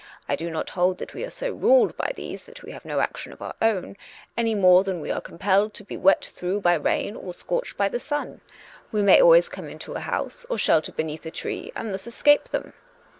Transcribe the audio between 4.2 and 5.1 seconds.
any more than